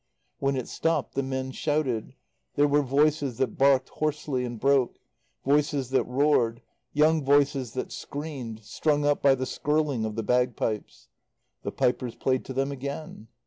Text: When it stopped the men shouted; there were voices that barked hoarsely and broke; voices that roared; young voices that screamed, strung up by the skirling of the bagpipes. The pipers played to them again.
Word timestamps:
When 0.39 0.55
it 0.55 0.67
stopped 0.67 1.13
the 1.13 1.21
men 1.21 1.51
shouted; 1.51 2.15
there 2.55 2.67
were 2.67 2.81
voices 2.81 3.37
that 3.37 3.55
barked 3.55 3.89
hoarsely 3.89 4.43
and 4.45 4.59
broke; 4.59 4.97
voices 5.45 5.91
that 5.91 6.05
roared; 6.05 6.63
young 6.91 7.23
voices 7.23 7.73
that 7.73 7.91
screamed, 7.91 8.61
strung 8.63 9.05
up 9.05 9.21
by 9.21 9.35
the 9.35 9.45
skirling 9.45 10.03
of 10.03 10.15
the 10.15 10.23
bagpipes. 10.23 11.07
The 11.61 11.71
pipers 11.71 12.15
played 12.15 12.43
to 12.45 12.53
them 12.53 12.71
again. 12.71 13.27